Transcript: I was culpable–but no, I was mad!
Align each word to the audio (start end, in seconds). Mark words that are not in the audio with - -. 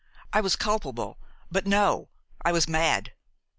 I 0.33 0.41
was 0.41 0.55
culpable–but 0.55 1.67
no, 1.67 2.09
I 2.43 2.51
was 2.51 2.67
mad! 2.67 3.13